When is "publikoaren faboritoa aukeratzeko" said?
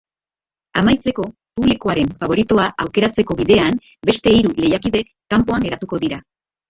1.59-3.37